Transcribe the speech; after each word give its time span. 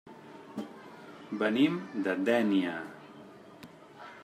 Venim 1.43 1.77
de 2.07 2.17
Dénia. 2.31 2.73